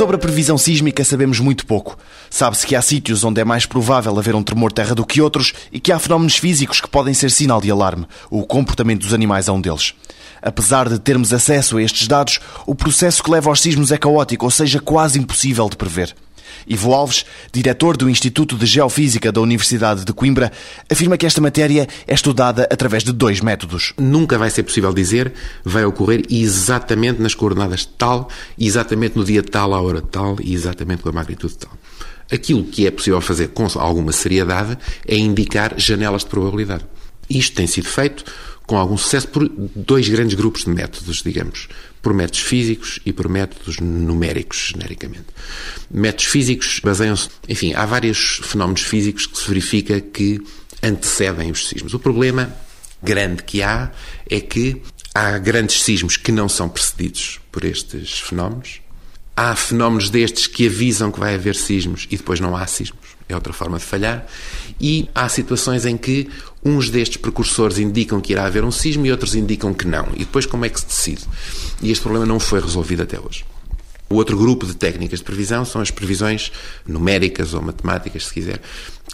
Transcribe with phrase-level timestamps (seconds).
[0.00, 1.98] Sobre a previsão sísmica sabemos muito pouco.
[2.30, 5.52] Sabe-se que há sítios onde é mais provável haver um tremor terra do que outros
[5.70, 8.06] e que há fenómenos físicos que podem ser sinal de alarme.
[8.30, 9.92] O comportamento dos animais é um deles.
[10.40, 14.46] Apesar de termos acesso a estes dados, o processo que leva aos sismos é caótico,
[14.46, 16.16] ou seja, quase impossível de prever.
[16.66, 20.52] Ivo Alves, diretor do Instituto de Geofísica da Universidade de Coimbra,
[20.90, 23.92] afirma que esta matéria é estudada através de dois métodos.
[23.98, 25.32] Nunca vai ser possível dizer
[25.64, 28.28] vai ocorrer exatamente nas coordenadas tal,
[28.58, 31.72] exatamente no dia tal, à hora tal e exatamente com a magnitude tal.
[32.30, 36.84] Aquilo que é possível fazer com alguma seriedade é indicar janelas de probabilidade.
[37.28, 38.24] Isto tem sido feito
[38.70, 41.66] com algum sucesso por dois grandes grupos de métodos, digamos.
[42.00, 45.26] Por métodos físicos e por métodos numéricos, genericamente.
[45.90, 47.30] Métodos físicos baseiam-se.
[47.48, 50.40] Enfim, há vários fenómenos físicos que se verifica que
[50.84, 51.94] antecedem os sismos.
[51.94, 52.54] O problema
[53.02, 53.90] grande que há
[54.30, 54.80] é que
[55.12, 58.80] há grandes sismos que não são precedidos por estes fenómenos.
[59.42, 63.16] Há fenómenos destes que avisam que vai haver sismos e depois não há sismos.
[63.26, 64.26] É outra forma de falhar.
[64.78, 66.28] E há situações em que
[66.62, 70.08] uns destes precursores indicam que irá haver um sismo e outros indicam que não.
[70.14, 71.22] E depois como é que se decide?
[71.80, 73.46] E este problema não foi resolvido até hoje.
[74.10, 76.52] O outro grupo de técnicas de previsão são as previsões
[76.86, 78.60] numéricas ou matemáticas, se quiser,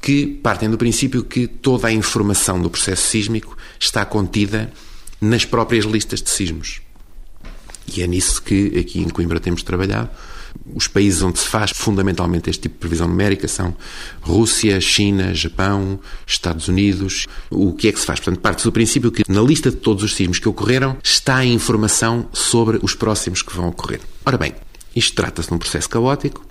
[0.00, 4.72] que partem do princípio que toda a informação do processo sísmico está contida
[5.20, 6.80] nas próprias listas de sismos.
[7.94, 10.10] E é nisso que aqui em Coimbra temos trabalhado
[10.74, 13.74] os países onde se faz fundamentalmente este tipo de previsão numérica são
[14.20, 17.26] Rússia, China, Japão, Estados Unidos.
[17.50, 18.20] O que é que se faz?
[18.20, 21.44] Portanto, parte do princípio que na lista de todos os sismos que ocorreram está a
[21.44, 24.00] informação sobre os próximos que vão ocorrer.
[24.24, 24.54] Ora bem,
[24.94, 26.44] isto trata-se de um processo caótico.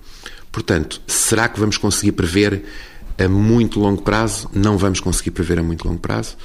[0.52, 2.66] Portanto, será que vamos conseguir prever
[3.18, 6.36] a muito longo prazo, não vamos conseguir prever a muito longo prazo,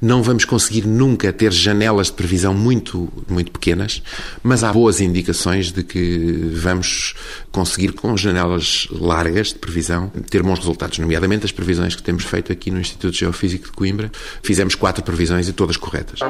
[0.00, 4.02] não vamos conseguir nunca ter janelas de previsão muito, muito pequenas,
[4.42, 7.14] mas há boas indicações de que vamos
[7.50, 12.52] conseguir, com janelas largas de previsão, ter bons resultados, nomeadamente as previsões que temos feito
[12.52, 14.10] aqui no Instituto Geofísico de Coimbra.
[14.42, 16.20] Fizemos quatro previsões e todas corretas.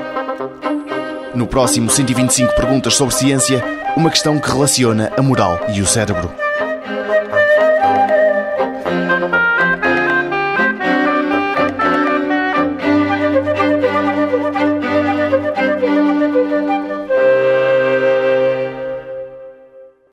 [1.34, 3.62] No próximo 125 Perguntas sobre Ciência,
[3.96, 6.45] uma questão que relaciona a moral e o cérebro.